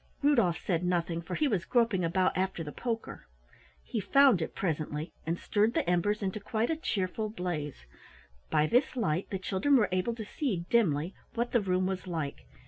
[0.23, 3.27] Rudolf said nothing, for he was groping about after the poker.
[3.83, 7.85] He found it presently and stirred the embers into quite a cheerful blaze.
[8.49, 12.47] By this light the children were able to see dimly what the room was like.